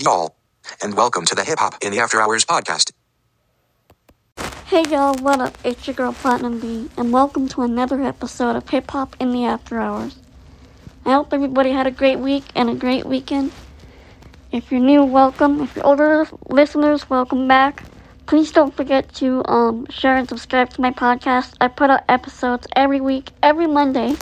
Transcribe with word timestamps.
y'all. 0.00 0.36
And 0.82 0.94
welcome 0.94 1.24
to 1.24 1.34
the 1.34 1.44
Hip 1.44 1.58
Hop 1.58 1.82
in 1.82 1.92
the 1.92 1.98
After 1.98 2.20
Hours 2.20 2.44
podcast. 2.44 2.92
Hey 4.66 4.82
y'all, 4.82 5.14
what 5.14 5.40
up? 5.40 5.56
It's 5.64 5.86
your 5.86 5.94
girl 5.94 6.12
Platinum 6.12 6.60
B, 6.60 6.90
and 6.96 7.12
welcome 7.12 7.48
to 7.48 7.62
another 7.62 8.02
episode 8.02 8.54
of 8.54 8.68
Hip 8.68 8.90
Hop 8.90 9.16
in 9.18 9.32
the 9.32 9.44
After 9.44 9.80
Hours. 9.80 10.16
I 11.06 11.12
hope 11.12 11.32
everybody 11.32 11.72
had 11.72 11.86
a 11.86 11.90
great 11.90 12.18
week 12.18 12.44
and 12.54 12.68
a 12.68 12.74
great 12.74 13.06
weekend. 13.06 13.50
If 14.52 14.70
you're 14.70 14.80
new, 14.80 15.04
welcome. 15.04 15.62
If 15.62 15.74
you're 15.74 15.86
older 15.86 16.28
listeners, 16.48 17.08
welcome 17.08 17.48
back. 17.48 17.82
Please 18.26 18.52
don't 18.52 18.76
forget 18.76 19.12
to 19.14 19.42
um, 19.46 19.86
share 19.88 20.16
and 20.16 20.28
subscribe 20.28 20.68
to 20.70 20.80
my 20.82 20.90
podcast. 20.90 21.54
I 21.60 21.68
put 21.68 21.88
out 21.88 22.04
episodes 22.08 22.66
every 22.76 23.00
week, 23.00 23.30
every 23.42 23.66
Monday. 23.66 24.16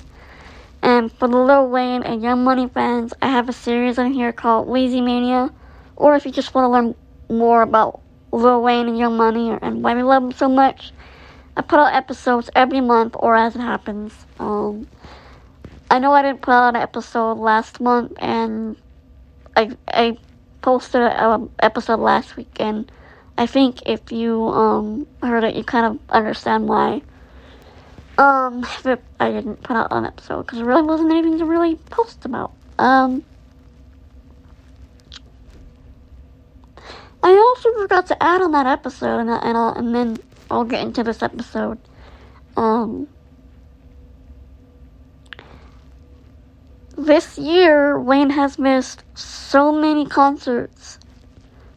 And 0.80 1.10
for 1.10 1.26
the 1.26 1.36
Lil 1.36 1.68
Wayne 1.68 2.04
and 2.04 2.22
Young 2.22 2.44
Money 2.44 2.68
fans, 2.68 3.12
I 3.20 3.28
have 3.28 3.48
a 3.48 3.52
series 3.52 3.98
on 3.98 4.12
here 4.12 4.32
called 4.32 4.68
Weezy 4.68 5.02
Mania. 5.02 5.50
Or 5.96 6.14
if 6.14 6.24
you 6.24 6.32
just 6.32 6.54
want 6.54 6.66
to 6.66 6.68
learn 6.68 6.94
more 7.28 7.62
about 7.62 8.00
Lil 8.32 8.62
Wayne 8.62 8.88
and 8.88 8.98
Young 8.98 9.16
Money 9.16 9.50
and 9.50 9.82
why 9.82 9.94
we 9.94 10.02
love 10.02 10.22
them 10.22 10.32
so 10.32 10.48
much, 10.48 10.92
I 11.56 11.62
put 11.62 11.78
out 11.78 11.94
episodes 11.94 12.50
every 12.54 12.80
month 12.80 13.16
or 13.18 13.34
as 13.34 13.56
it 13.56 13.60
happens. 13.60 14.12
Um, 14.38 14.86
I 15.90 15.98
know 15.98 16.12
I 16.12 16.22
didn't 16.22 16.42
put 16.42 16.52
out 16.52 16.74
an 16.74 16.82
episode 16.82 17.34
last 17.34 17.80
month, 17.80 18.12
and 18.18 18.76
I 19.56 19.70
I 19.88 20.18
posted 20.60 21.00
an 21.00 21.48
episode 21.60 22.00
last 22.00 22.36
week, 22.36 22.50
and 22.58 22.90
I 23.38 23.46
think 23.46 23.82
if 23.86 24.10
you 24.10 24.48
um 24.48 25.06
heard 25.22 25.44
it, 25.44 25.54
you 25.54 25.64
kind 25.64 25.86
of 25.86 25.98
understand 26.10 26.68
why. 26.68 27.02
Um, 28.18 28.66
I 29.20 29.30
didn't 29.30 29.62
put 29.62 29.76
out 29.76 29.88
an 29.92 30.06
episode 30.06 30.42
because 30.42 30.58
there 30.58 30.66
really 30.66 30.82
wasn't 30.82 31.12
anything 31.12 31.38
to 31.38 31.44
really 31.44 31.76
post 31.76 32.24
about. 32.24 32.52
Um, 32.78 33.24
I 37.26 37.32
also 37.32 37.72
forgot 37.72 38.06
to 38.06 38.22
add 38.22 38.40
on 38.40 38.52
that 38.52 38.66
episode, 38.66 39.18
and 39.18 39.28
and, 39.28 39.58
I'll, 39.58 39.72
and 39.72 39.92
then 39.92 40.16
I'll 40.48 40.62
get 40.62 40.82
into 40.82 41.02
this 41.02 41.24
episode. 41.24 41.76
Um, 42.56 43.08
this 46.96 47.36
year, 47.36 47.98
Wayne 47.98 48.30
has 48.30 48.60
missed 48.60 49.02
so 49.18 49.72
many 49.72 50.06
concerts 50.06 51.00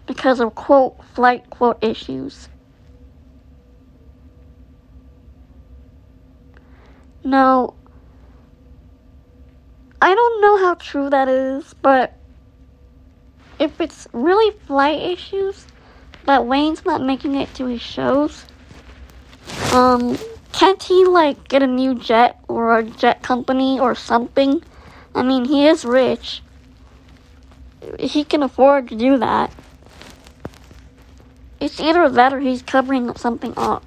because 0.05 0.39
of 0.39 0.53
quote 0.53 1.03
flight 1.15 1.49
quote 1.49 1.83
issues. 1.83 2.47
Now, 7.23 7.73
I 9.99 10.13
don't 10.13 10.41
know 10.41 10.57
how 10.59 10.75
true 10.75 11.09
that 11.09 11.27
is, 11.27 11.73
but 11.81 12.18
if 13.59 13.81
it's 13.81 14.07
really 14.13 14.57
flight 14.65 15.01
issues 15.01 15.65
that 16.25 16.45
Wayne's 16.45 16.85
not 16.85 17.01
making 17.01 17.35
it 17.35 17.53
to 17.55 17.65
his 17.65 17.81
shows, 17.81 18.45
um, 19.73 20.17
can't 20.53 20.81
he 20.81 21.05
like 21.05 21.47
get 21.47 21.61
a 21.61 21.67
new 21.67 21.95
jet 21.95 22.39
or 22.47 22.79
a 22.79 22.83
jet 22.83 23.21
company 23.21 23.79
or 23.79 23.93
something? 23.95 24.63
I 25.13 25.23
mean, 25.23 25.45
he 25.45 25.67
is 25.67 25.85
rich. 25.85 26.41
He 27.99 28.23
can 28.23 28.43
afford 28.43 28.89
to 28.89 28.95
do 28.95 29.17
that. 29.17 29.51
It's 31.59 31.79
either 31.79 32.07
that 32.09 32.33
or 32.33 32.39
he's 32.39 32.61
covering 32.61 33.13
something 33.15 33.53
up. 33.57 33.83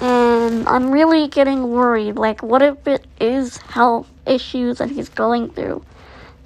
And 0.00 0.68
I'm 0.68 0.92
really 0.92 1.26
getting 1.26 1.70
worried. 1.70 2.16
Like, 2.16 2.42
what 2.42 2.62
if 2.62 2.86
it 2.86 3.04
is 3.20 3.56
health 3.56 4.08
issues 4.26 4.78
that 4.78 4.90
he's 4.90 5.08
going 5.08 5.50
through? 5.50 5.84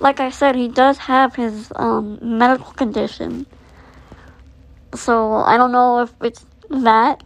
Like 0.03 0.19
I 0.19 0.31
said, 0.31 0.57
he 0.57 0.67
does 0.67 0.99
have 0.99 1.37
his 1.37 1.73
um, 1.77 2.19
medical 2.21 2.73
condition. 2.73 3.47
So 4.97 5.35
I 5.37 5.57
don't 5.57 5.71
know 5.71 6.01
if 6.01 6.13
it's 6.21 6.45
that. 6.71 7.23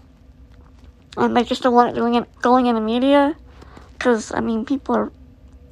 And 1.16 1.34
they 1.34 1.42
just 1.42 1.62
don't 1.62 1.72
want 1.72 1.90
it 1.90 1.94
doing 1.94 2.16
it 2.16 2.28
going 2.42 2.66
in 2.66 2.74
the 2.74 2.82
media. 2.82 3.34
Because, 3.92 4.30
I 4.30 4.40
mean, 4.40 4.66
people 4.66 4.94
are 4.94 5.10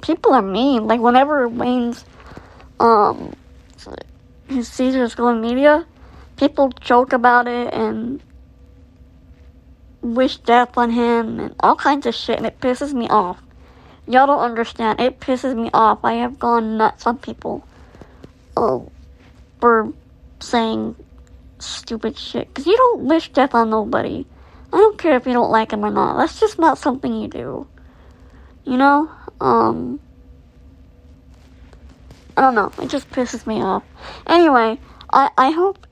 people 0.01 0.33
are 0.33 0.41
mean. 0.41 0.87
Like 0.87 0.99
whenever 0.99 1.47
Wayne's 1.47 2.05
um 2.79 3.33
his 4.47 4.67
seizures 4.67 5.13
go 5.13 5.29
in 5.29 5.41
media, 5.41 5.85
people 6.37 6.69
joke 6.81 7.13
about 7.13 7.47
it 7.47 7.71
and 7.71 8.19
wish 10.01 10.37
death 10.37 10.75
on 10.75 10.89
him 10.89 11.39
and 11.39 11.55
all 11.59 11.75
kinds 11.75 12.07
of 12.07 12.15
shit 12.15 12.37
and 12.37 12.47
it 12.47 12.59
pisses 12.59 12.93
me 12.93 13.07
off. 13.09 13.44
Y'all 14.07 14.27
don't 14.27 14.39
understand. 14.39 14.99
It 14.99 15.19
pisses 15.19 15.55
me 15.55 15.69
off. 15.73 15.99
I 16.03 16.13
have 16.13 16.37
gone 16.37 16.77
nuts 16.77 17.07
on 17.07 17.17
people 17.17 17.67
uh, 18.55 18.79
for 19.59 19.91
saying 20.39 20.95
stupid 21.59 22.17
shit. 22.17 22.47
Because 22.47 22.67
you 22.67 22.77
don't 22.77 23.01
wish 23.01 23.29
death 23.29 23.55
on 23.55 23.69
nobody. 23.69 24.25
I 24.71 24.77
don't 24.77 24.97
care 24.97 25.15
if 25.15 25.25
you 25.25 25.33
don't 25.33 25.51
like 25.51 25.71
him 25.71 25.83
or 25.83 25.89
not. 25.89 26.17
That's 26.17 26.39
just 26.39 26.59
not 26.59 26.77
something 26.77 27.13
you 27.19 27.27
do. 27.27 27.67
You 28.63 28.77
know? 28.77 29.09
Um, 29.39 29.99
I 32.37 32.41
don't 32.41 32.55
know. 32.55 32.71
It 32.81 32.89
just 32.89 33.09
pisses 33.09 33.47
me 33.47 33.61
off. 33.61 33.83
Anyway, 34.27 34.79
I, 35.11 35.29
I 35.37 35.51
hope 35.51 35.87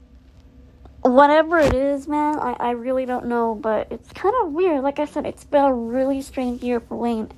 whatever 1.01 1.59
it 1.59 1.73
is, 1.73 2.07
man, 2.07 2.37
I, 2.39 2.55
I 2.59 2.71
really 2.71 3.05
don't 3.05 3.25
know, 3.25 3.55
but 3.55 3.87
it's 3.91 4.11
kind 4.13 4.35
of 4.41 4.51
weird. 4.51 4.83
Like 4.83 4.99
I 4.99 5.05
said, 5.05 5.25
it's 5.25 5.43
been 5.43 5.63
a 5.63 5.73
really 5.73 6.21
strange 6.21 6.61
year 6.61 6.79
for 6.79 6.95
Wayne. 6.95 7.29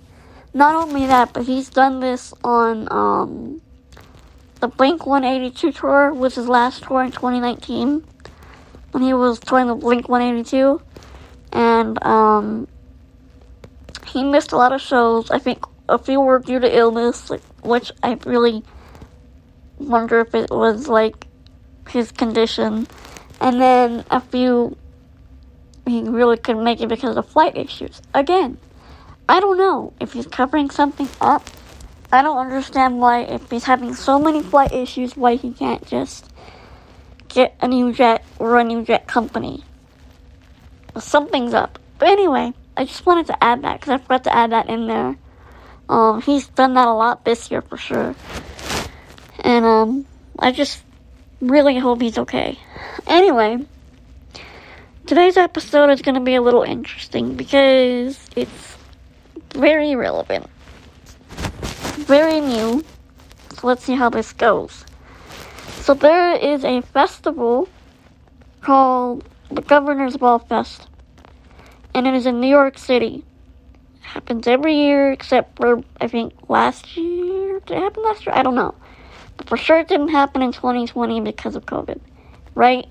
Not 0.55 0.73
only 0.73 1.05
that, 1.05 1.33
but 1.33 1.43
he's 1.43 1.67
done 1.67 1.99
this 1.99 2.33
on 2.41 2.87
um, 2.89 3.61
the 4.61 4.69
Blink 4.69 5.05
182 5.05 5.73
tour, 5.73 6.13
was 6.13 6.35
his 6.35 6.47
last 6.47 6.83
tour 6.83 7.03
in 7.03 7.11
2019, 7.11 8.05
when 8.91 9.03
he 9.03 9.13
was 9.13 9.37
touring 9.37 9.67
the 9.67 9.75
Blink 9.75 10.07
182. 10.07 10.81
And 11.51 12.01
um, 12.05 12.69
he 14.07 14.23
missed 14.23 14.53
a 14.53 14.55
lot 14.55 14.71
of 14.71 14.79
shows. 14.79 15.29
I 15.29 15.39
think 15.39 15.61
a 15.89 15.99
few 15.99 16.21
were 16.21 16.39
due 16.39 16.59
to 16.61 16.73
illness, 16.73 17.33
which 17.61 17.91
I 18.01 18.17
really 18.25 18.63
wonder 19.77 20.21
if 20.21 20.33
it 20.33 20.49
was 20.51 20.87
like 20.87 21.27
his 21.89 22.13
condition. 22.13 22.87
And 23.41 23.59
then 23.59 24.05
a 24.09 24.21
few 24.21 24.77
he 25.85 26.03
really 26.03 26.37
couldn't 26.37 26.63
make 26.63 26.79
it 26.79 26.87
because 26.87 27.17
of 27.17 27.27
flight 27.27 27.57
issues. 27.57 28.01
Again, 28.13 28.57
I 29.27 29.39
don't 29.39 29.57
know 29.57 29.93
if 29.99 30.13
he's 30.13 30.27
covering 30.27 30.69
something 30.69 31.09
up. 31.19 31.49
I 32.11 32.21
don't 32.21 32.37
understand 32.37 32.99
why, 32.99 33.21
if 33.21 33.49
he's 33.49 33.63
having 33.63 33.95
so 33.95 34.19
many 34.19 34.43
flight 34.43 34.71
issues, 34.71 35.17
why 35.17 35.35
he 35.35 35.51
can't 35.51 35.85
just 35.87 36.31
get 37.27 37.55
a 37.61 37.67
new 37.67 37.91
jet 37.91 38.23
or 38.37 38.59
a 38.59 38.63
new 38.63 38.83
jet 38.83 39.07
company. 39.07 39.63
Something's 40.97 41.53
up. 41.53 41.79
But 41.97 42.09
anyway, 42.09 42.53
I 42.77 42.85
just 42.85 43.05
wanted 43.05 43.27
to 43.27 43.43
add 43.43 43.63
that 43.63 43.79
because 43.79 43.93
I 43.93 43.97
forgot 43.97 44.23
to 44.25 44.35
add 44.35 44.51
that 44.51 44.69
in 44.69 44.87
there. 44.87 45.17
Um, 45.89 46.21
he's 46.21 46.47
done 46.47 46.75
that 46.75 46.87
a 46.87 46.93
lot 46.93 47.25
this 47.25 47.49
year 47.49 47.61
for 47.61 47.77
sure. 47.77 48.15
And, 49.39 49.65
um, 49.65 50.05
I 50.37 50.51
just 50.51 50.83
really 51.41 51.77
hope 51.77 52.01
he's 52.01 52.17
okay. 52.17 52.57
Anyway, 53.07 53.65
today's 55.05 55.37
episode 55.37 55.89
is 55.89 56.01
going 56.01 56.15
to 56.15 56.21
be 56.21 56.35
a 56.35 56.41
little 56.41 56.63
interesting 56.63 57.35
because 57.35 58.19
it's 58.35 58.74
very 59.55 59.95
relevant, 59.95 60.47
very 62.05 62.39
new. 62.41 62.83
So 63.53 63.67
let's 63.67 63.83
see 63.83 63.95
how 63.95 64.09
this 64.09 64.33
goes. 64.33 64.85
So 65.81 65.93
there 65.93 66.35
is 66.35 66.63
a 66.63 66.81
festival 66.81 67.69
called 68.61 69.27
the 69.51 69.61
Governor's 69.61 70.17
Ball 70.17 70.39
Fest, 70.39 70.87
and 71.93 72.05
it 72.05 72.13
is 72.13 72.25
in 72.25 72.41
New 72.41 72.47
York 72.47 72.77
City. 72.77 73.23
It 73.95 74.01
happens 74.01 74.47
every 74.47 74.75
year 74.75 75.11
except 75.11 75.57
for 75.57 75.83
I 76.01 76.07
think 76.07 76.33
last 76.49 76.97
year. 76.97 77.59
Did 77.61 77.77
it 77.77 77.81
happen 77.81 78.03
last 78.03 78.25
year? 78.25 78.35
I 78.35 78.43
don't 78.43 78.55
know. 78.55 78.75
But 79.37 79.49
for 79.49 79.57
sure 79.57 79.79
it 79.79 79.87
didn't 79.87 80.09
happen 80.09 80.41
in 80.41 80.51
2020 80.51 81.21
because 81.21 81.55
of 81.55 81.65
COVID, 81.65 81.99
right? 82.55 82.87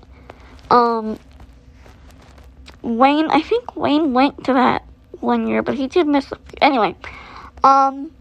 Um, 0.69 1.19
Wayne, 2.81 3.29
I 3.29 3.41
think 3.41 3.75
Wayne 3.75 4.13
went 4.13 4.43
to 4.45 4.53
that 4.53 4.83
one 5.21 5.47
year, 5.47 5.61
but 5.61 5.75
he 5.75 5.87
did 5.87 6.07
miss. 6.07 6.31
Anyway, 6.61 6.95
um, 7.63 8.11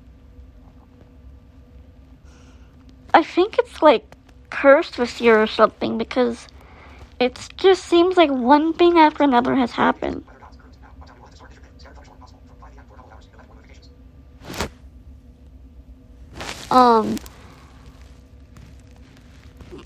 I 3.13 3.23
think 3.23 3.59
it's 3.59 3.83
like 3.83 4.17
cursed 4.51 4.97
this 4.97 5.21
year 5.21 5.41
or 5.43 5.47
something 5.47 5.99
because 5.99 6.49
it 7.21 7.49
just 7.57 7.85
seems 7.85 8.17
like 8.17 8.31
one 8.31 8.73
thing 8.73 8.99
after 8.99 9.23
another 9.23 9.55
has 9.55 9.73
happened. 9.73 10.25
Um, 16.71 17.19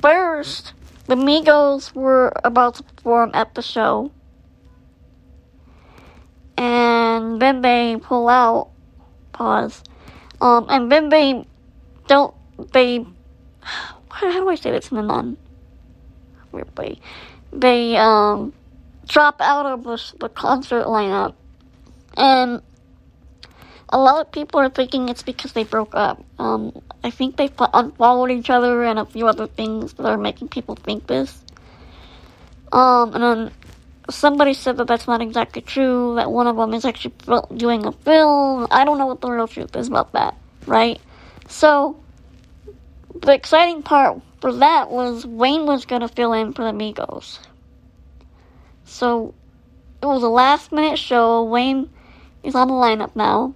first, 0.00 0.72
the 1.06 1.16
Migos 1.16 1.94
were 1.94 2.32
about 2.44 2.76
to 2.76 2.82
perform 2.82 3.30
at 3.34 3.54
the 3.54 3.62
show. 3.62 4.10
And 7.18 7.42
then 7.42 7.62
they 7.62 7.96
pull 8.00 8.28
out. 8.28 8.70
Pause. 9.32 9.82
Um, 10.40 10.66
and 10.68 11.10
they 11.10 11.44
don't. 12.06 12.34
They. 12.72 13.04
how 14.10 14.30
do 14.30 14.48
I 14.48 14.54
say 14.54 14.70
this 14.70 14.92
in 14.92 14.98
a 14.98 15.02
non 15.02 15.36
weird 16.52 16.76
way? 16.78 17.00
They 17.52 17.96
um 17.96 18.52
drop 19.06 19.40
out 19.40 19.66
of 19.66 19.82
the, 19.82 20.00
the 20.20 20.28
concert 20.28 20.84
lineup, 20.84 21.34
and 22.16 22.62
a 23.88 23.98
lot 23.98 24.20
of 24.20 24.30
people 24.30 24.60
are 24.60 24.68
thinking 24.68 25.08
it's 25.08 25.22
because 25.22 25.52
they 25.54 25.64
broke 25.64 25.94
up. 25.94 26.24
Um, 26.38 26.82
I 27.02 27.10
think 27.10 27.36
they 27.36 27.50
unfollowed 27.58 28.30
each 28.30 28.50
other 28.50 28.84
and 28.84 28.98
a 28.98 29.04
few 29.04 29.26
other 29.26 29.46
things 29.48 29.94
that 29.94 30.06
are 30.06 30.18
making 30.18 30.48
people 30.48 30.76
think 30.76 31.06
this. 31.06 31.42
Um, 32.70 33.14
and 33.14 33.22
then 33.22 33.52
somebody 34.10 34.54
said 34.54 34.76
that 34.78 34.86
that's 34.86 35.06
not 35.06 35.20
exactly 35.20 35.62
true, 35.62 36.14
that 36.16 36.30
one 36.30 36.46
of 36.46 36.56
them 36.56 36.74
is 36.74 36.84
actually 36.84 37.14
doing 37.56 37.86
a 37.86 37.92
film. 37.92 38.66
I 38.70 38.84
don't 38.84 38.98
know 38.98 39.06
what 39.06 39.20
the 39.20 39.30
real 39.30 39.48
truth 39.48 39.74
is 39.76 39.88
about 39.88 40.12
that, 40.12 40.34
right? 40.66 41.00
So, 41.48 41.98
the 43.14 43.32
exciting 43.32 43.82
part 43.82 44.20
for 44.40 44.52
that 44.52 44.90
was 44.90 45.26
Wayne 45.26 45.66
was 45.66 45.84
going 45.84 46.02
to 46.02 46.08
fill 46.08 46.32
in 46.32 46.52
for 46.52 46.64
the 46.64 46.72
Migos. 46.72 47.38
So, 48.84 49.34
it 50.02 50.06
was 50.06 50.22
a 50.22 50.28
last 50.28 50.72
minute 50.72 50.98
show. 50.98 51.44
Wayne 51.44 51.90
is 52.42 52.54
on 52.54 52.68
the 52.68 52.74
lineup 52.74 53.14
now. 53.14 53.54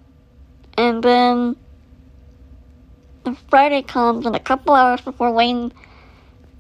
And 0.77 1.03
then 1.03 1.57
the 3.25 3.37
Friday 3.49 3.83
comes, 3.83 4.27
and 4.27 4.35
a 4.35 4.41
couple 4.41 4.75
hours 4.75 5.01
before 5.01 5.31
Wayne 5.33 5.73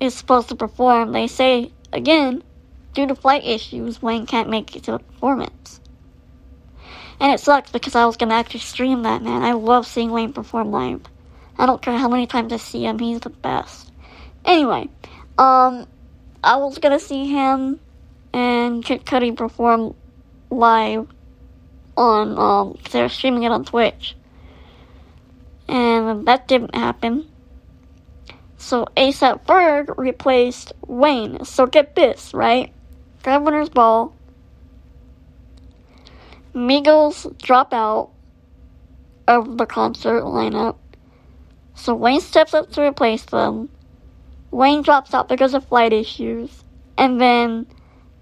is 0.01 0.15
supposed 0.15 0.49
to 0.51 0.55
perform, 0.55 1.13
they 1.13 1.27
say 1.27 1.73
again, 1.93 2.43
due 2.95 3.07
to 3.07 3.15
flight 3.15 3.45
issues, 3.45 4.03
Wayne 4.03 4.27
can't 4.27 4.49
make 4.49 4.77
it 4.77 4.85
to 4.85 4.99
performance. 4.99 5.81
And 7.21 7.33
it 7.33 7.41
sucks 7.41 7.71
because 7.71 7.95
I 7.95 8.05
was 8.05 8.17
gonna 8.17 8.35
actually 8.35 8.61
stream 8.61 9.03
that 9.03 9.23
man. 9.23 9.43
I 9.43 9.53
love 9.53 9.87
seeing 9.87 10.11
Wayne 10.11 10.33
perform 10.33 10.71
live. 10.71 11.03
I 11.59 11.67
don't 11.67 11.81
care 11.81 11.97
how 11.97 12.09
many 12.09 12.27
times 12.27 12.53
I 12.53 12.57
see 12.57 12.85
him, 12.85 12.99
he's 12.99 13.21
the 13.21 13.31
best. 13.31 13.93
Anyway, 14.45 14.89
um, 15.39 15.87
I 16.43 16.57
was 16.57 16.79
gonna 16.79 16.99
see 16.99 17.29
him 17.29 17.79
and 18.33 18.85
Kid 18.85 19.05
Cudi 19.05 19.37
perform 19.37 19.95
live 20.51 21.07
on, 21.97 22.39
um, 22.39 22.79
they're 22.91 23.09
streaming 23.09 23.45
it 23.45 23.53
on 23.53 23.65
Twitch. 23.65 24.17
And 25.69 26.27
that 26.27 26.49
didn't 26.49 26.75
happen. 26.75 27.29
So 28.57 28.87
ASAP 28.97 29.45
Ferg 29.45 29.95
replaced 29.97 30.73
Wayne. 30.87 31.45
So 31.45 31.67
get 31.67 31.95
this, 31.95 32.33
right? 32.33 32.73
Governor's 33.23 33.69
Ball. 33.69 34.13
Migos 36.55 37.37
drop 37.39 37.73
out 37.73 38.11
of 39.27 39.59
the 39.59 39.67
concert 39.67 40.23
lineup. 40.23 40.77
So 41.75 41.95
Wayne 41.95 42.21
steps 42.21 42.53
up 42.53 42.71
to 42.73 42.83
replace 42.83 43.25
them. 43.25 43.69
Wayne 44.51 44.83
drops 44.83 45.15
out 45.15 45.29
because 45.29 45.55
of 45.55 45.67
flight 45.67 45.93
issues. 45.93 46.65
And 46.99 47.21
then 47.21 47.67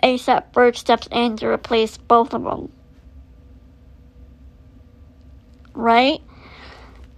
ASAP 0.03 0.53
Ferg 0.53 0.77
steps 0.77 1.09
in 1.11 1.37
to 1.39 1.49
replace 1.49 1.97
both 1.97 2.33
of 2.33 2.45
them. 2.45 2.71
Right? 5.75 6.21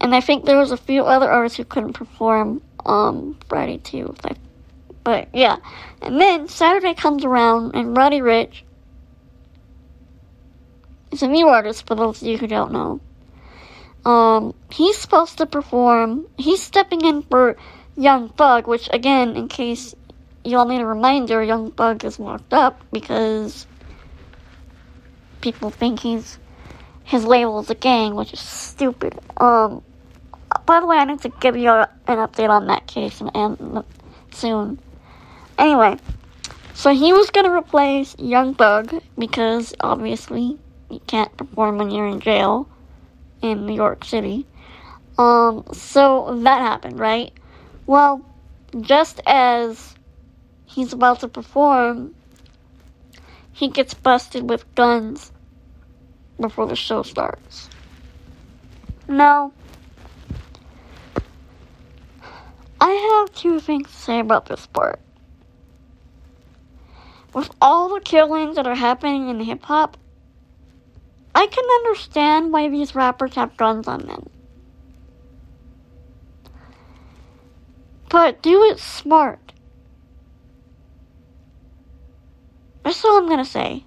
And 0.01 0.15
I 0.15 0.21
think 0.21 0.45
there 0.45 0.59
was 0.59 0.71
a 0.71 0.77
few 0.77 1.05
other 1.05 1.31
artists 1.31 1.59
who 1.59 1.65
couldn't 1.65 1.93
perform 1.93 2.63
um, 2.87 3.39
Friday 3.49 3.79
too. 3.79 4.15
But 5.05 5.29
yeah. 5.35 5.57
And 6.01 6.21
then 6.21 6.49
Saturday 6.49 6.95
comes 6.95 7.25
around 7.25 7.75
and 7.75 7.97
Roddy 7.97 8.21
Ricch 8.21 8.63
is 11.11 11.23
a 11.23 11.29
new 11.29 11.49
artist 11.49 11.87
for 11.87 11.95
those 11.95 12.23
of 12.23 12.29
you 12.29 12.39
who 12.39 12.47
don't 12.47 12.73
know. 12.73 13.01
Um, 14.05 14.55
he's 14.71 14.99
supposed 14.99 15.39
to 15.39 15.47
perform, 15.47 16.27
he's 16.37 16.63
stepping 16.63 17.03
in 17.03 17.23
for 17.23 17.57
Young 17.97 18.31
Thug, 18.31 18.67
which 18.67 18.89
again, 18.93 19.37
in 19.37 19.49
case 19.49 19.95
you 20.45 20.59
all 20.59 20.67
need 20.67 20.81
a 20.81 20.87
reminder, 20.87 21.43
Young 21.43 21.71
Thug 21.71 22.05
is 22.05 22.19
locked 22.19 22.53
up 22.53 22.81
because 22.93 23.67
people 25.41 25.71
think 25.71 26.01
he's 26.01 26.39
his 27.05 27.25
label 27.25 27.61
is 27.61 27.71
a 27.71 27.75
gang, 27.75 28.15
which 28.15 28.33
is 28.33 28.41
stupid. 28.41 29.19
Um, 29.37 29.83
by 30.67 30.81
the 30.81 30.87
way, 30.87 30.97
I 30.97 31.05
need 31.05 31.21
to 31.23 31.29
give 31.41 31.57
you 31.57 31.69
an 31.71 31.89
update 32.07 32.49
on 32.49 32.67
that 32.69 32.87
case 32.87 33.21
and, 33.21 33.31
and 33.35 33.85
soon. 34.31 34.79
Anyway, 35.63 35.97
so 36.75 36.93
he 36.93 37.13
was 37.13 37.31
gonna 37.31 37.57
replace 37.57 38.17
Young 38.19 38.53
Thug 38.53 39.01
because 39.17 39.73
obviously 39.79 40.59
you 40.91 41.01
can't 41.07 41.37
perform 41.37 41.79
when 41.79 41.93
you're 41.93 42.09
in 42.09 42.19
jail 42.19 42.69
in 43.43 43.65
New 43.65 43.75
York 43.77 44.05
City. 44.05 44.45
Um, 45.19 45.65
so 45.73 46.37
that 46.43 46.61
happened, 46.61 46.99
right? 46.99 47.33
Well, 47.87 48.27
just 48.81 49.21
as 49.25 49.95
he's 50.67 50.93
about 50.93 51.21
to 51.21 51.29
perform, 51.29 52.13
he 53.53 53.69
gets 53.69 53.95
busted 53.95 54.51
with 54.51 54.75
guns 54.75 55.31
before 56.41 56.67
the 56.67 56.75
show 56.75 57.05
starts. 57.05 57.71
Now, 59.07 59.53
I 62.81 62.91
have 62.91 63.33
two 63.37 63.61
things 63.61 63.89
to 63.93 63.97
say 63.97 64.19
about 64.19 64.47
this 64.47 64.67
part. 64.67 64.99
With 67.35 67.51
all 67.61 67.95
the 67.95 68.01
killings 68.01 68.57
that 68.57 68.67
are 68.67 68.75
happening 68.75 69.29
in 69.29 69.41
hip 69.41 69.63
hop, 69.63 69.97
I 71.35 71.47
can 71.47 71.65
understand 71.65 72.53
why 72.53 72.69
these 72.69 72.95
rappers 72.95 73.35
have 73.35 73.57
guns 73.57 73.89
on 73.89 74.07
them. 74.07 74.29
But 78.11 78.43
do 78.43 78.65
it 78.65 78.79
smart. 78.79 79.39
That's 82.85 83.03
all 83.05 83.17
I'm 83.17 83.29
gonna 83.29 83.45
say. 83.45 83.85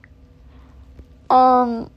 Um, 1.29 1.91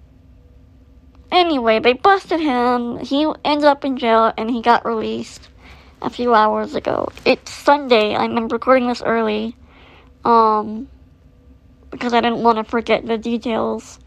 anyway, 1.32 1.78
they 1.78 1.94
busted 1.94 2.40
him. 2.40 2.98
He 2.98 3.26
ended 3.44 3.64
up 3.64 3.84
in 3.84 3.96
jail 3.96 4.32
and 4.36 4.50
he 4.50 4.60
got 4.60 4.84
released 4.84 5.48
a 6.02 6.10
few 6.10 6.34
hours 6.34 6.74
ago. 6.74 7.08
It's 7.24 7.50
Sunday. 7.50 8.14
I'm 8.14 8.48
recording 8.48 8.88
this 8.88 9.02
early. 9.02 9.56
Um, 10.24 10.88
because 11.90 12.12
I 12.12 12.20
didn't 12.20 12.43
want 12.43 12.58
to 12.58 12.64
forget 12.64 13.06
the 13.06 13.19
details 13.19 13.99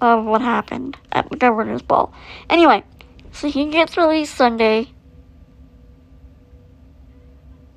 of 0.00 0.24
what 0.24 0.40
happened 0.40 0.96
at 1.12 1.28
the 1.30 1.36
governor's 1.36 1.82
ball. 1.82 2.12
Anyway, 2.48 2.84
so 3.32 3.48
he 3.48 3.70
gets 3.70 3.96
released 3.96 4.34
Sunday. 4.34 4.88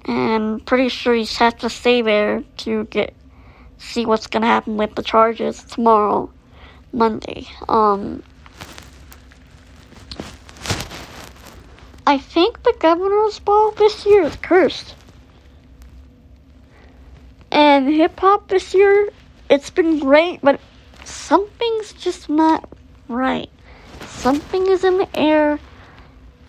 And 0.05 0.65
pretty 0.65 0.89
sure 0.89 1.13
he 1.13 1.25
has 1.25 1.53
to 1.55 1.69
stay 1.69 2.01
there 2.01 2.43
to 2.57 2.85
get 2.85 3.13
see 3.77 4.05
what's 4.05 4.27
gonna 4.27 4.47
happen 4.47 4.77
with 4.77 4.95
the 4.95 5.03
charges 5.03 5.63
tomorrow, 5.63 6.29
Monday. 6.91 7.47
Um 7.67 8.23
I 12.05 12.17
think 12.17 12.63
the 12.63 12.75
governor's 12.79 13.39
ball 13.39 13.71
this 13.71 14.05
year 14.05 14.23
is 14.23 14.35
cursed. 14.35 14.95
And 17.49 17.87
hip 17.87 18.19
hop 18.19 18.49
this 18.49 18.73
year, 18.73 19.09
it's 19.49 19.69
been 19.69 19.99
great, 19.99 20.39
but 20.41 20.59
something's 21.03 21.93
just 21.93 22.29
not 22.29 22.69
right. 23.07 23.49
Something 24.07 24.67
is 24.67 24.83
in 24.83 24.97
the 24.97 25.09
air. 25.17 25.59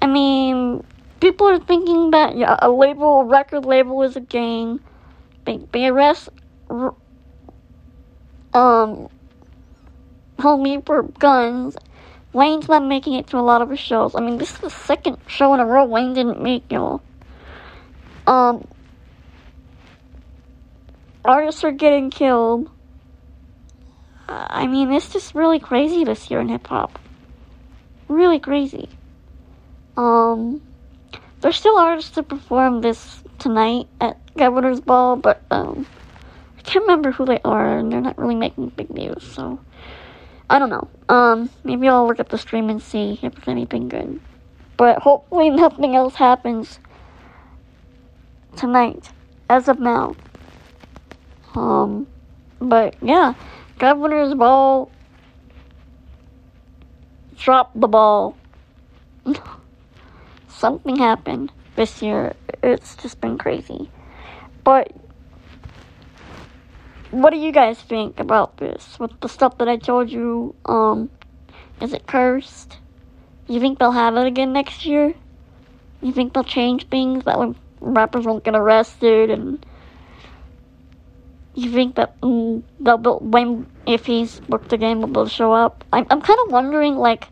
I 0.00 0.06
mean, 0.06 0.84
people 1.20 1.48
are 1.48 1.58
thinking 1.58 2.10
that 2.12 2.36
yeah, 2.36 2.56
a 2.60 2.70
label, 2.70 3.20
a 3.20 3.24
record 3.24 3.64
label, 3.64 4.02
is 4.02 4.16
a 4.16 4.20
gang. 4.20 4.80
They, 5.44 5.58
they 5.72 5.88
arrest 5.88 6.30
um 8.54 9.08
homie 10.38 10.84
for 10.86 11.02
guns 11.02 11.76
Wayne's 12.34 12.68
not 12.68 12.84
making 12.84 13.14
it 13.14 13.28
to 13.28 13.38
a 13.38 13.40
lot 13.40 13.62
of 13.62 13.70
his 13.70 13.78
shows. 13.78 14.16
I 14.16 14.20
mean, 14.20 14.38
this 14.38 14.52
is 14.52 14.58
the 14.58 14.68
second 14.68 15.18
show 15.28 15.54
in 15.54 15.60
a 15.60 15.64
row 15.64 15.84
Wayne 15.84 16.14
didn't 16.14 16.42
make, 16.42 16.70
y'all. 16.70 17.00
Um, 18.26 18.66
artists 21.24 21.62
are 21.62 21.70
getting 21.70 22.10
killed. 22.10 22.68
I 24.28 24.66
mean, 24.66 24.92
it's 24.92 25.12
just 25.12 25.34
really 25.34 25.58
crazy 25.58 26.04
this 26.04 26.30
year 26.30 26.40
in 26.40 26.48
hip 26.48 26.66
hop. 26.66 26.98
Really 28.08 28.38
crazy. 28.38 28.88
Um, 29.96 30.62
there's 31.40 31.56
still 31.56 31.78
artists 31.78 32.12
to 32.12 32.22
perform 32.22 32.80
this 32.80 33.22
tonight 33.38 33.86
at 34.00 34.18
Governor's 34.36 34.80
Ball, 34.80 35.16
but 35.16 35.42
um, 35.50 35.86
I 36.58 36.62
can't 36.62 36.84
remember 36.84 37.12
who 37.12 37.24
they 37.24 37.40
are, 37.44 37.78
and 37.78 37.92
they're 37.92 38.00
not 38.00 38.18
really 38.18 38.34
making 38.34 38.70
big 38.70 38.90
news, 38.90 39.22
so. 39.22 39.58
I 40.48 40.58
don't 40.58 40.70
know. 40.70 40.88
Um, 41.08 41.48
maybe 41.64 41.88
I'll 41.88 42.06
look 42.06 42.20
at 42.20 42.28
the 42.28 42.38
stream 42.38 42.68
and 42.68 42.80
see 42.82 43.18
if 43.22 43.48
anything 43.48 43.88
good. 43.88 44.20
But 44.76 44.98
hopefully 44.98 45.50
nothing 45.50 45.96
else 45.96 46.14
happens 46.16 46.78
tonight, 48.56 49.10
as 49.48 49.68
of 49.68 49.80
now. 49.80 50.16
Um, 51.54 52.06
but 52.60 52.94
yeah, 53.02 53.34
Governor's 53.78 54.34
Ball 54.34 54.90
dropped 57.36 57.78
the 57.80 57.88
ball. 57.88 58.36
Something 60.48 60.96
happened. 60.96 61.52
this 61.76 62.02
year. 62.02 62.34
It's 62.62 62.94
just 62.96 63.20
been 63.20 63.36
crazy. 63.36 63.90
But 64.62 64.92
what 67.10 67.30
do 67.30 67.36
you 67.36 67.52
guys 67.52 67.78
think 67.80 68.20
about 68.20 68.56
this? 68.58 68.98
With 68.98 69.18
the 69.20 69.28
stuff 69.28 69.58
that 69.58 69.68
I 69.68 69.76
told 69.76 70.10
you, 70.10 70.54
um, 70.66 71.10
is 71.80 71.92
it 71.92 72.06
cursed? 72.06 72.78
You 73.48 73.60
think 73.60 73.78
they'll 73.78 73.92
have 73.92 74.16
it 74.16 74.26
again 74.26 74.52
next 74.52 74.86
year? 74.86 75.14
You 76.00 76.12
think 76.12 76.32
they'll 76.32 76.44
change 76.44 76.88
things 76.88 77.24
that 77.24 77.54
rappers 77.80 78.24
won't 78.24 78.44
get 78.44 78.54
arrested 78.54 79.30
and 79.30 79.64
you 81.54 81.70
think 81.70 81.94
that 81.96 82.20
mm, 82.20 82.62
be, 82.82 83.10
when 83.26 83.66
if 83.86 84.06
he's 84.06 84.40
booked 84.40 84.70
game 84.78 85.12
will 85.12 85.28
show 85.28 85.52
up? 85.52 85.84
I'm 85.92 86.06
I'm 86.10 86.20
kind 86.20 86.38
of 86.44 86.52
wondering 86.52 86.96
like 86.96 87.28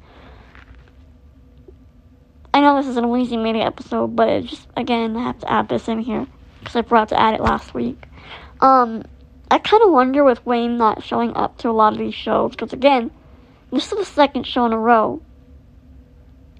I 2.54 2.60
know 2.60 2.76
this 2.76 2.86
is 2.86 2.96
an 2.96 3.04
Weezy 3.04 3.42
Mania 3.42 3.64
episode, 3.64 4.14
but 4.14 4.44
just 4.44 4.68
again 4.76 5.16
I 5.16 5.24
have 5.24 5.38
to 5.40 5.50
add 5.50 5.68
this 5.68 5.88
in 5.88 6.00
here 6.00 6.26
because 6.60 6.76
I 6.76 6.82
forgot 6.82 7.08
to 7.08 7.20
add 7.20 7.34
it 7.34 7.40
last 7.40 7.74
week. 7.74 8.04
Um, 8.60 9.02
I 9.50 9.58
kind 9.58 9.82
of 9.82 9.90
wonder 9.90 10.22
with 10.22 10.44
Wayne 10.46 10.78
not 10.78 11.02
showing 11.02 11.34
up 11.34 11.58
to 11.58 11.68
a 11.68 11.72
lot 11.72 11.92
of 11.92 11.98
these 11.98 12.14
shows 12.14 12.52
because 12.52 12.72
again, 12.72 13.10
this 13.72 13.90
is 13.90 13.98
the 13.98 14.04
second 14.04 14.46
show 14.46 14.64
in 14.66 14.72
a 14.72 14.78
row 14.78 15.20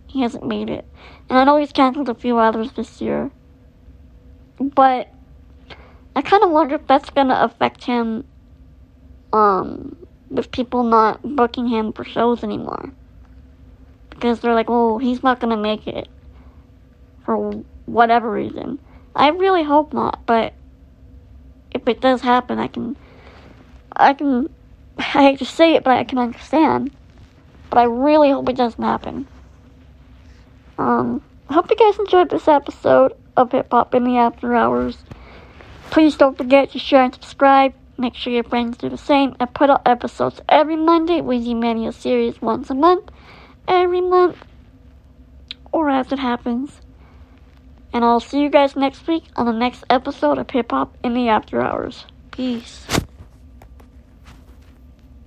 he 0.09 0.23
hasn't 0.23 0.47
made 0.47 0.69
it, 0.69 0.85
and 1.31 1.38
I 1.38 1.45
know 1.45 1.57
he's 1.57 1.73
canceled 1.73 2.09
a 2.09 2.14
few 2.14 2.38
others 2.38 2.73
this 2.73 3.00
year, 3.00 3.31
but 4.59 5.09
I 6.14 6.23
kind 6.23 6.42
of 6.42 6.50
wonder 6.50 6.75
if 6.75 6.87
that's 6.87 7.11
gonna 7.11 7.38
affect 7.40 7.85
him. 7.85 8.25
Um, 9.33 9.97
with 10.33 10.50
people 10.50 10.83
not 10.83 11.21
booking 11.37 11.69
him 11.69 11.92
for 11.92 12.04
shows 12.04 12.42
anymore 12.42 12.92
because 14.11 14.40
they're 14.40 14.54
like, 14.54 14.71
oh, 14.71 14.99
he's 14.99 15.23
not 15.23 15.40
gonna 15.40 15.57
make 15.57 15.87
it 15.87 16.09
for 17.25 17.50
whatever 17.87 18.31
reason. 18.31 18.78
I 19.14 19.28
really 19.28 19.62
hope 19.62 19.92
not, 19.92 20.25
but 20.26 20.54
if 21.71 21.87
it 21.87 22.00
does 22.00 22.23
happen, 22.23 22.59
I 22.59 22.69
can, 22.69 22.97
I 23.95 24.14
can, 24.14 24.49
I 24.99 25.02
hate 25.02 25.38
to 25.40 25.45
say 25.45 25.75
it, 25.75 25.85
but 25.85 25.99
I 25.99 26.04
can 26.04 26.19
understand. 26.19 26.90
But 27.69 27.78
I 27.78 27.85
really 27.85 28.31
hope 28.31 28.49
it 28.49 28.57
doesn't 28.57 28.83
happen. 28.83 29.26
Um, 30.78 31.23
I 31.49 31.54
hope 31.54 31.71
you 31.71 31.76
guys 31.76 31.99
enjoyed 31.99 32.31
this 32.31 32.49
episode 32.49 33.12
of 33.37 33.52
Hip 33.52 33.69
Hop 33.71 33.95
in 33.95 34.04
the 34.04 34.19
After 34.19 34.54
Hours. 34.54 34.99
Please 35.92 36.16
don't 36.16 36.38
forget 36.38 36.70
to 36.70 36.78
share 36.78 37.04
and 37.04 37.12
subscribe. 37.12 37.75
Make 37.99 38.14
sure 38.14 38.32
your 38.32 38.44
friends 38.44 38.78
do 38.78 38.88
the 38.88 38.96
same. 38.96 39.37
I 39.38 39.44
put 39.44 39.68
out 39.68 39.82
episodes 39.87 40.40
every 40.49 40.75
Monday, 40.75 41.20
with 41.20 41.44
the 41.44 41.52
Mania 41.52 41.92
series 41.92 42.40
once 42.40 42.70
a 42.70 42.75
month 42.75 43.11
every 43.68 44.00
month 44.00 44.38
or 45.70 45.90
as 45.90 46.11
it 46.11 46.18
happens. 46.18 46.80
And 47.92 48.04
I'll 48.06 48.20
see 48.20 48.40
you 48.40 48.49
guys 48.49 48.75
next 48.75 49.06
week 49.06 49.25
on 49.37 49.44
the 49.44 49.52
next 49.52 49.84
episode 49.90 50.38
of 50.38 50.49
Hip 50.49 50.70
Hop 50.70 50.96
in 51.04 51.12
the 51.12 51.28
After 51.28 51.61
Hours. 51.61 52.06
Peace. 52.30 52.87